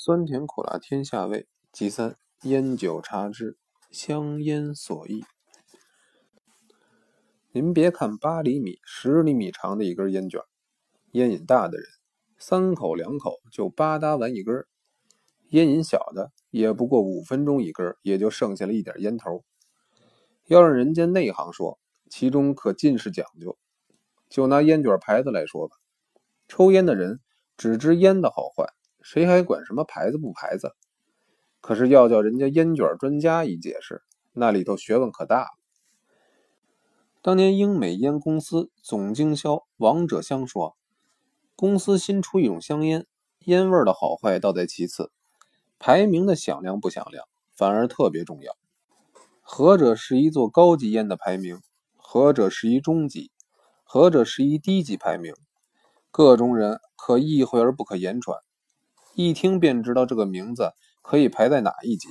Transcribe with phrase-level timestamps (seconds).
[0.00, 3.58] 酸甜苦辣天下味，其三烟酒茶之
[3.90, 5.24] 香烟所异。
[7.50, 10.40] 您别看八厘米、十厘米长的一根烟卷，
[11.10, 11.88] 烟瘾大的人
[12.38, 14.62] 三口两口就吧嗒完一根；
[15.48, 19.42] 烟瘾小的也不过五分钟一根，也就剩下了一点烟头。
[20.46, 23.58] 要让人家内行说，其中可尽是讲究。
[24.28, 25.74] 就拿烟卷牌子来说吧，
[26.46, 27.18] 抽烟的人
[27.56, 28.72] 只知烟的好坏。
[29.00, 30.74] 谁还管什么牌子不牌子？
[31.60, 34.02] 可是要叫人家烟卷专家一解释，
[34.32, 35.48] 那里头学问可大了。
[37.20, 40.76] 当年英美烟公司总经销王者香说，
[41.56, 43.06] 公司新出一种香烟，
[43.40, 45.10] 烟味的好坏倒在其次，
[45.78, 48.56] 排名的响亮不响亮反而特别重要。
[49.42, 51.60] 何者是一座高级烟的排名，
[51.96, 53.32] 何者是一中级，
[53.82, 55.34] 何者是一低级排名，
[56.12, 58.38] 各中人可意会而不可言传。
[59.20, 62.06] 一听便知道这个名字可以排在哪一级，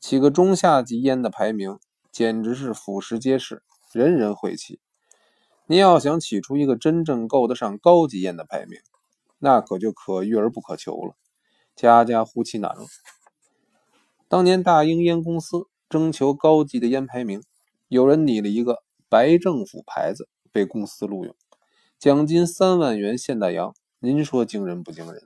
[0.00, 1.78] 起个中下级烟的排名，
[2.10, 4.80] 简直是俯拾皆是，人人会起。
[5.68, 8.80] 您要想起出一个真正够得上高级烟的排名，
[9.38, 11.14] 那可就可遇而不可求了，
[11.76, 12.86] 家家呼其难了。
[14.26, 17.40] 当年大英烟公司征求高级的烟排名，
[17.86, 21.32] 有人拟了一个白政府牌子被公司录用，
[22.00, 25.22] 奖金三万元现大洋，您说惊人不惊人？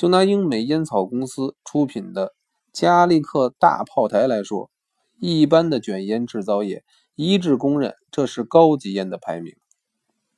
[0.00, 2.32] 就拿英美烟草公司出品的
[2.72, 4.70] 加利克大炮台来说，
[5.18, 6.84] 一般的卷烟制造业
[7.16, 9.54] 一致公认这是高级烟的排名。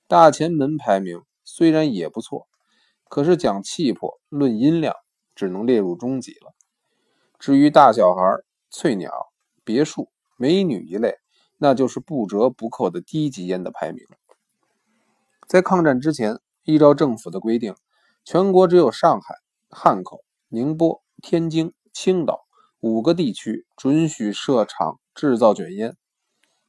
[0.08, 2.48] 大前门排名虽然也不错，
[3.08, 4.96] 可是讲气魄、论音量，
[5.36, 6.52] 只能列入中级了。
[7.38, 8.20] 至于大小孩、
[8.68, 9.12] 翠鸟、
[9.62, 11.18] 别墅、美女一类，
[11.58, 14.04] 那就是不折不扣的低级烟的排名。
[15.46, 17.76] 在抗战之前，依照政府的规定，
[18.24, 19.36] 全国只有上海。
[19.74, 22.42] 汉口、宁波、天津、青岛
[22.80, 25.96] 五个地区准许设厂制造卷烟。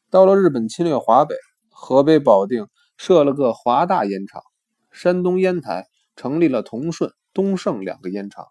[0.09, 1.35] 到了日本侵略华北，
[1.69, 4.41] 河北保定设了个华大烟厂，
[4.89, 5.85] 山东烟台
[6.15, 8.47] 成立了同顺、东盛两个烟厂。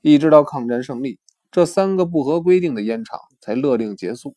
[0.00, 1.20] 一直到抗战胜利，
[1.52, 4.34] 这三个不合规定的烟厂才勒令结束。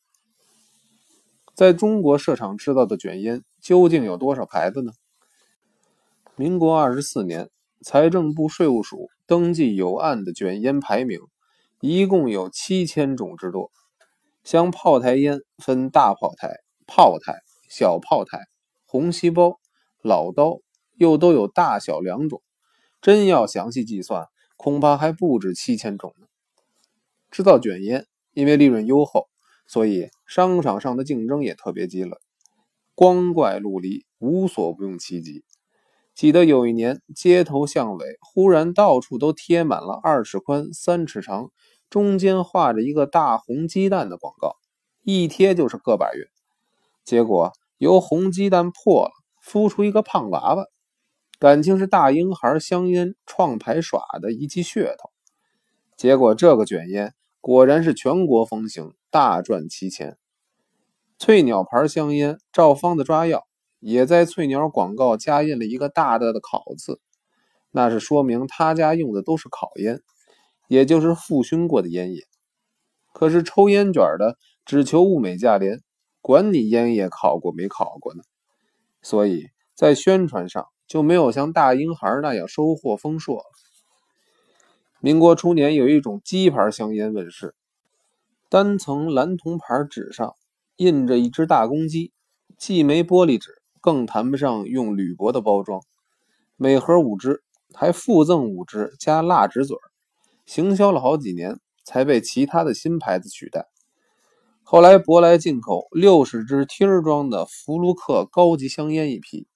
[1.56, 4.92] 在中国设厂制造的卷烟究竟有多少牌子呢？
[6.36, 7.50] 民国二十四年。
[7.84, 11.18] 财政部税务署登记有案的卷烟排名，
[11.80, 13.72] 一共有七千种之多。
[14.44, 17.40] 像炮台烟分大炮台、炮台、
[17.70, 18.40] 小炮台、
[18.86, 19.58] 红细胞、
[20.04, 20.60] 老刀，
[20.98, 22.42] 又都有大小两种。
[23.02, 24.28] 真要详细计算，
[24.58, 26.28] 恐怕还不止七千种呢。
[27.30, 29.30] 制造卷烟，因为利润优厚，
[29.66, 32.12] 所以商场上的竞争也特别激烈，
[32.96, 35.46] 光怪陆离，无所不用其极。
[36.14, 41.50] 记得有一年，街头巷尾忽然到处都贴满了二尺宽、三尺长，
[41.90, 44.58] 中间画着一个大红鸡蛋的广告，
[45.04, 46.28] 一贴就是个把月。
[47.04, 49.12] 结果由红鸡蛋破了，
[49.44, 50.66] 孵出一个胖娃娃，
[51.40, 55.10] 感情是大婴孩香烟创牌耍的一记噱头。
[55.98, 60.18] 结果这个卷烟果然是全国风行，大赚其钱。
[61.18, 63.48] 翠鸟牌香烟照方子抓药。
[63.82, 67.02] 也在翠鸟广告加印了一个大大的“烤”字，
[67.72, 70.02] 那是说明他家用的都是烤烟，
[70.68, 72.22] 也就是复熏过的烟叶。
[73.12, 75.82] 可是抽烟卷的只求物美价廉，
[76.22, 78.22] 管你烟叶烤过没烤过呢？
[79.02, 83.46] 所以在宣传上就没有像大英孩那样收获丰硕了。
[85.00, 87.56] 民国初年，有一种鸡牌香烟问世，
[88.48, 90.36] 单层蓝铜牌纸上
[90.76, 92.14] 印着一只大公鸡，
[92.58, 93.61] 既没玻璃纸。
[93.82, 95.82] 更谈不上用铝箔的包装，
[96.56, 97.44] 每盒五支，
[97.74, 99.82] 还附赠五支加蜡纸嘴儿，
[100.46, 103.66] 行销了好几年，才被其他的新牌子取代。
[104.62, 109.48] 后来舶来进口六十支听装的福禄克高级香烟一批，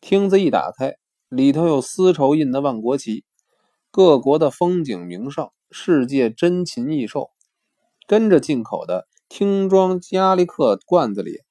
[0.00, 0.96] 听子一打开，
[1.28, 3.24] 里头有丝绸印的万国旗，
[3.92, 7.30] 各国的风景名胜，世界珍禽异兽，
[8.08, 11.43] 跟着进口的听装加利克罐子里。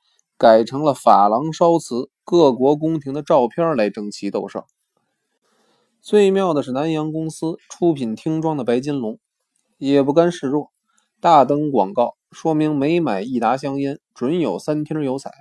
[0.44, 4.62] 改成了珐琅烧瓷，各国宫廷的照片来争奇斗胜。
[6.02, 9.20] 最妙的是南洋公司出品听装的白金龙，
[9.78, 10.74] 也不甘示弱，
[11.22, 15.32] 大登广告，说明每买一打香烟准有三听有彩。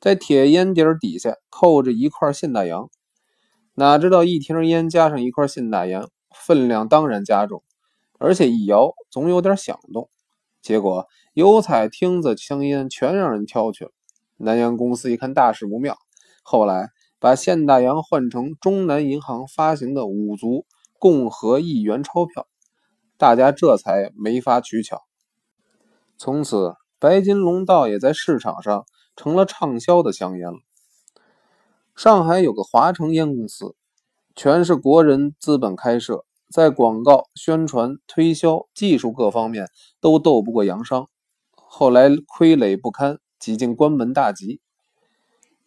[0.00, 2.88] 在铁烟底儿底下扣着一块现大洋，
[3.74, 7.62] 哪知道一听烟加上一块现大洋，分量当然加重，
[8.18, 10.08] 而且一摇总有点响动。
[10.62, 13.90] 结果油彩听子香烟全让人挑去了。
[14.38, 15.98] 南洋公司一看大事不妙，
[16.42, 20.64] 后来把现大洋换成中南银行发行的五族
[20.98, 22.46] 共和一元钞票，
[23.16, 25.02] 大家这才没法取巧。
[26.16, 28.84] 从此，白金龙道也在市场上
[29.16, 30.58] 成了畅销的香烟了。
[31.94, 33.74] 上海有个华城烟公司，
[34.36, 39.68] 全是国人资本开设，在广告、宣传、推销、技术各方面
[40.00, 41.08] 都斗不过洋商，
[41.54, 44.60] 后来傀儡不堪，几近关门大吉。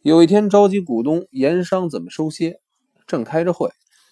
[0.02, 2.60] 有一天召集股东盐商怎么收歇，
[3.08, 3.70] 正开着会，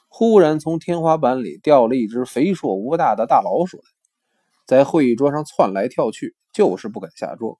[0.07, 3.83] 忽然从天花板里掉了一只肥硕无大的大老鼠来，
[4.65, 7.59] 在会议桌上窜来跳去，就是不肯下桌。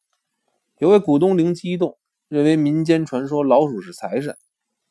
[0.77, 1.97] 有位股东灵机一动，
[2.29, 4.37] 认为民间传说老鼠是财神。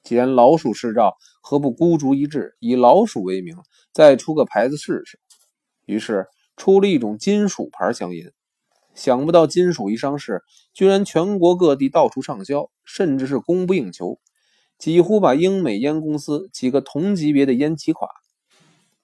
[0.03, 3.57] 既然老鼠是兆，何不孤注一掷，以老鼠为名，
[3.93, 5.19] 再出个牌子试试？
[5.87, 6.27] 于是
[6.57, 8.33] 出了一种金属牌香烟。
[8.99, 10.43] 想不到金属一上市，
[10.75, 14.19] 居然全国各地到处畅销，甚至是供不应求，
[14.77, 18.09] 几乎把英美烟公司几个同级别的烟挤垮。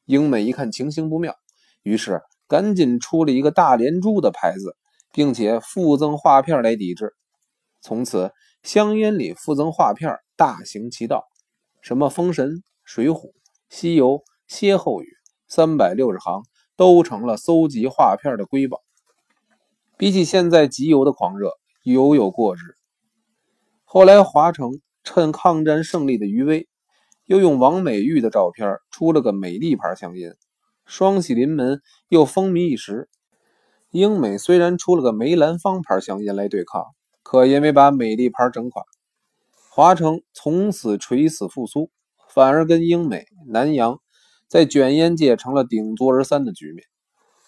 [0.05, 1.37] 英美一看情形不妙，
[1.85, 4.76] 于是赶紧出了一个大连珠的牌子，
[5.12, 7.14] 并且附赠画片来抵制。
[7.81, 8.32] 从此，
[8.64, 10.19] 香烟里附赠画片。
[10.37, 11.23] 大行其道，
[11.81, 12.49] 什么《封神》
[12.82, 13.12] 《水浒》
[13.69, 14.19] 《西游》
[14.49, 15.06] 歇后语，
[15.47, 16.43] 三百六十行
[16.75, 18.84] 都成了搜集画片的瑰宝。
[19.96, 21.52] 比起现在集邮的狂热，
[21.85, 22.76] 犹有过之。
[23.85, 26.67] 后来华城趁抗战胜利的余威，
[27.26, 30.37] 又用王美玉的照片出了个美丽牌香烟，
[30.85, 33.08] 双喜临门，又风靡一时。
[33.91, 36.87] 英美虽然出了个梅兰芳牌香烟来对抗，
[37.23, 38.82] 可也没把美丽牌整垮。
[39.70, 41.93] 华城从此垂死复苏，
[42.29, 44.00] 反而跟英美、南洋
[44.49, 46.85] 在卷烟界成了鼎足而三的局面，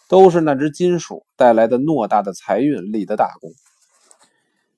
[0.08, 3.50] 都是那只金属带来的偌大的财运立的大功。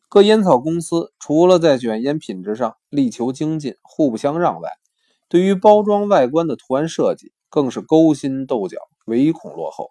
[0.09, 4.71] 各烟草公司除了在卷烟品质上力求精进、互不相让外，
[5.29, 9.91] 对于包装外观的图案设计更是勾心斗角、唯恐落后。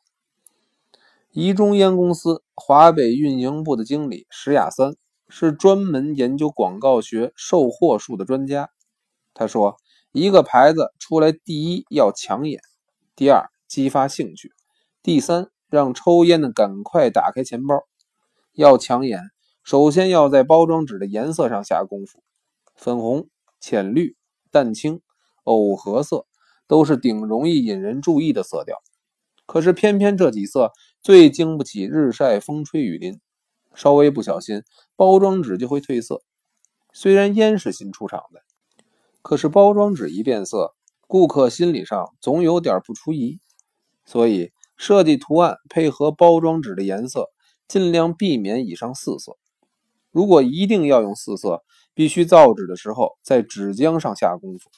[1.31, 4.95] 宜中烟公司华北运营部的经理石亚三。
[5.29, 8.69] 是专门研究广告学、售货术的专家。
[9.33, 9.75] 他说
[10.13, 12.61] ：“一个牌子出来，第一要抢眼，
[13.13, 14.53] 第二激发兴趣，
[15.07, 17.87] 第三让抽烟的赶快打开钱包。
[18.51, 19.21] 要抢眼，
[19.63, 22.21] 首先要在包装纸的颜色上下功夫。
[22.75, 23.29] 粉红、
[23.61, 24.17] 浅绿、
[24.51, 24.99] 淡青、
[25.45, 26.25] 藕荷色
[26.67, 28.75] 都是顶容易引人注意的色调。
[29.45, 33.21] 可是偏偏这几色最经不起日晒、风吹雨淋。”
[33.73, 34.63] 稍微不小心，
[34.97, 36.21] 包装纸就会褪色。
[36.91, 38.41] 虽然烟是新出厂的，
[39.21, 40.75] 可是包装纸一变色，
[41.07, 43.39] 顾客心理上总有点不出疑。
[44.03, 47.29] 所以设计图案配合包装纸的颜色，
[47.67, 49.35] 尽量避免以上四色。
[50.11, 51.63] 如果一定要用四色，
[51.93, 54.69] 必须造纸的时候在纸浆上下功夫。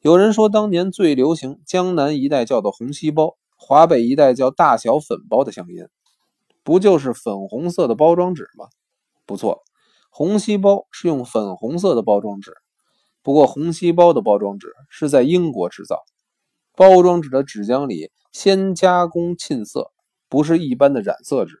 [0.00, 5.90] 有人说，当年最流行江南一带叫做红细胞，华北一带叫大小粉包的香烟。
[6.62, 8.66] 不就是粉红色的包装纸吗？
[9.26, 9.62] 不错，
[10.10, 12.52] 红细胞是用粉红色的包装纸。
[13.22, 16.02] 不过红细胞的包装纸是在英国制造，
[16.78, 19.90] 包装纸的纸浆里先加工沁色，
[20.28, 21.56] 不是一般的染色纸，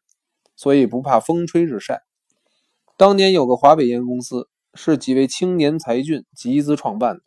[0.54, 2.02] 所以不怕风吹日晒。
[2.96, 7.22] 当年有个华北烟公司，是几位青年才俊集资创办的，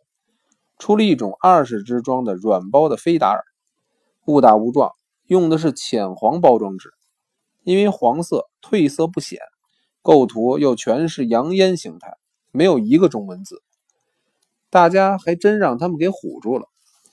[0.78, 3.44] 出了一种二十支装的软包的菲达尔，
[4.24, 4.92] 误打误撞
[5.26, 6.88] 用的是浅黄包装纸。
[7.62, 9.38] 因为黄色褪色不显，
[10.00, 12.16] 构图又全是洋烟形态，
[12.52, 13.62] 没有一个中文字，
[14.70, 16.68] 大家还真让他们给唬住了，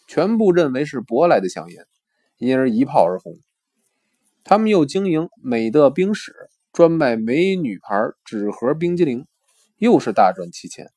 [0.09, 1.85] 全部认为是舶来的香烟，
[2.39, 3.35] 因而一炮而红。
[4.43, 6.33] 他们又经营美的冰室，
[6.73, 9.27] 专卖美女牌纸盒冰激凌，
[9.77, 10.87] 又是大赚其钱。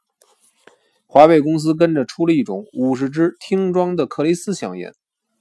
[1.07, 4.95] 华北公司跟着出了一种五十支听装的克雷斯香烟，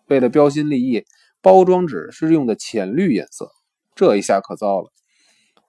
[0.07, 1.05] 为了标新立异，
[1.41, 3.49] 包装纸是用的浅绿颜色。
[3.95, 4.91] 这一下可糟了，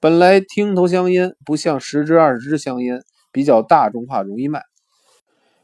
[0.00, 4.60] 本来听头香烟不像十支二十支香烟比较大众化容易卖，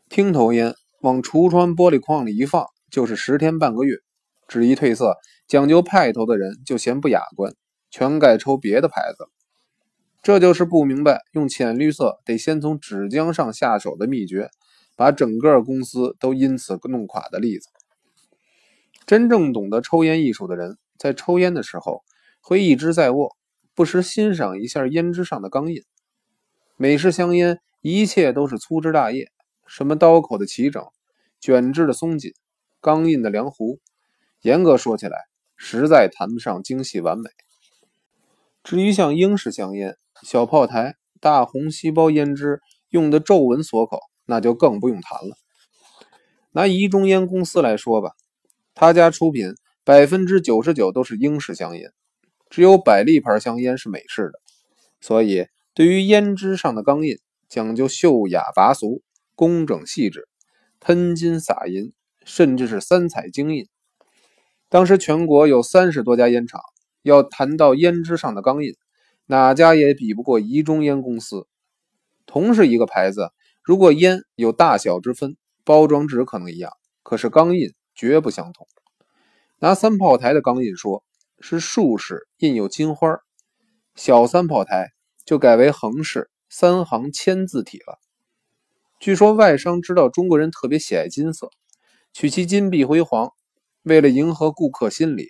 [0.08, 3.96] 听头烟往橱窗玻璃框里一放就是十天半个月，
[4.46, 7.54] 纸一褪色，讲究派头的人就嫌不雅观，
[7.90, 9.28] 全改抽别的牌子。
[10.22, 14.50] 这就是不明白用浅绿色得先从纸浆上下手的秘诀，
[14.96, 17.68] 把整个公司都因此弄垮的例子。
[19.06, 22.02] 真正懂得抽烟艺术的人，在抽烟的时候。
[22.40, 23.36] 会一直在握，
[23.74, 25.82] 不时欣赏一下胭脂上的钢印。
[26.76, 29.30] 美式香烟一切都是粗枝大叶，
[29.68, 30.82] 什么刀口的齐整、
[31.38, 32.32] 卷制的松紧、
[32.80, 33.78] 钢印的梁弧，
[34.40, 37.28] 严格说起来，实在谈不上精细完美。
[38.64, 45.36] 至于像英式香烟、小炮台、大红细胞胭脂用的皱纹锁口，那就更不用谈了。
[46.52, 48.12] 拿怡中烟公司来说吧，
[48.74, 51.92] 他家出品百分之九十九都是英式香烟，
[52.48, 54.40] 只有百利牌香烟是美式的，
[55.00, 59.02] 所以对于胭脂上的钢印讲究秀雅拔俗、
[59.38, 60.26] 工整细致，
[60.80, 61.92] 喷金撒银，
[62.24, 63.68] 甚至是三彩精印。
[64.68, 66.60] 当时全国有三十多家烟厂，
[67.02, 68.74] 要谈到胭脂上的钢印，
[69.26, 71.46] 哪家也比不过怡中烟公司。
[72.26, 73.30] 同是一个牌子，
[73.62, 76.72] 如果烟有大小之分，包装纸可能一样，
[77.04, 78.66] 可是钢印绝不相同。
[79.60, 81.04] 拿三炮台的钢印说，
[81.38, 83.20] 是竖式印有金花，
[83.94, 84.88] 小三炮台
[85.24, 88.00] 就改为横式三行签字体了。
[89.00, 91.50] 据说外商知道中国人特别喜爱金色，
[92.12, 93.30] 取其金碧辉煌。
[93.84, 95.28] 为了迎合顾客心理，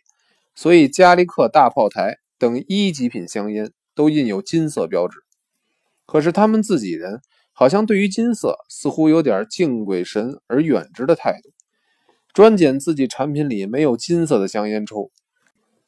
[0.54, 5.18] 所以加利克大炮台等一级品香烟都印有金色标志。
[6.06, 7.20] 可是他们自己人
[7.52, 11.50] 好像对于金色似乎有点敬鬼神而远之的态度，
[12.32, 15.10] 专拣自己产品里没有金色的香烟抽。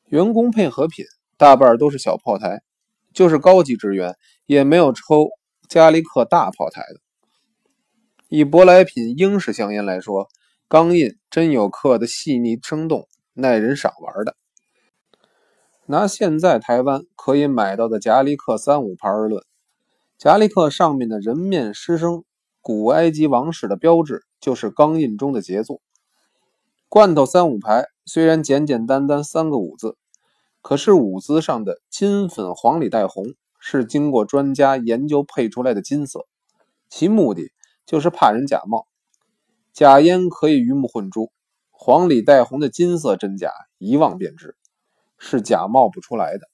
[0.08, 1.06] 员工配合品
[1.38, 2.60] 大半都是小炮台，
[3.14, 5.30] 就是高级职员也没有抽
[5.66, 7.00] 加利克大炮台的。
[8.30, 10.28] 以舶来品英式香烟来说。
[10.68, 14.36] 钢印真有刻的细腻生动，耐人赏玩的。
[15.86, 19.42] 拿现在台湾可以买到的夹利克三五牌而论，
[20.16, 22.22] 夹利克上面的人面狮身、
[22.60, 25.80] 古埃及王室的标志，就是钢印中的杰作。
[26.88, 29.96] 罐头三五牌虽然简简单单三个五字，
[30.62, 36.28] 可是五字上的金粉黄里带红，是经过专家研究配出来的金色，
[36.88, 37.50] 其目的
[37.90, 38.86] 就是怕人假冒。
[39.72, 41.32] 假烟可以鱼目混珠，
[41.72, 44.54] 黄里带红的金色真假一望便知，
[45.18, 46.48] 是假冒不出来的。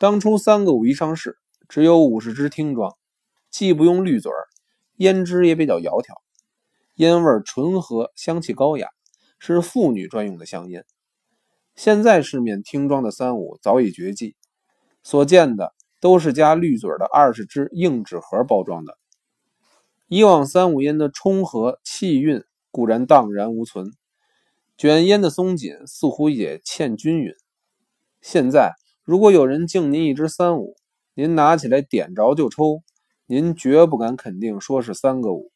[0.00, 1.38] 当初三个五一上市，
[1.68, 2.96] 只有五十支听装，
[3.52, 4.48] 既不用滤嘴儿，
[4.96, 6.16] 烟支也比较窈窕，
[6.96, 8.88] 烟味醇和，香气高雅，
[9.38, 10.84] 是妇女专用的香烟。
[11.76, 14.34] 现在市面听装的三五早已绝迹，
[15.04, 18.98] 所见的都是加滤嘴的二十支硬纸盒包装的。
[20.12, 23.92] 以往三五烟的冲和气韵固然荡然无存，
[24.76, 27.32] 卷烟的松紧似乎也欠均匀。
[28.20, 28.72] 现在
[29.04, 30.74] 如果有人敬您一支三五，
[31.14, 32.82] 您拿起来点着就抽，
[33.26, 35.52] 您绝不敢肯定说是三个五。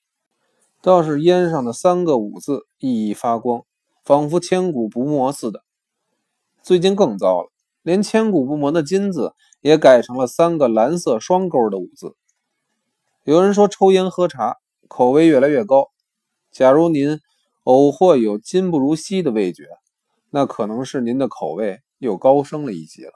[0.81, 3.65] 倒是烟上的三个五字熠熠发光，
[4.05, 5.65] 仿佛千古不磨似的。
[6.63, 7.51] 最近更糟了，
[7.83, 9.33] 连千古不磨的金字
[9.63, 12.15] 也改成了三个蓝色双勾的五字。
[13.25, 15.89] 有人说，抽烟喝茶口味越来越高。
[16.53, 17.21] 假如您
[17.63, 19.65] 偶或有“今不如昔”的味觉，
[20.29, 23.13] 那可能是您的口味又高升了一级了。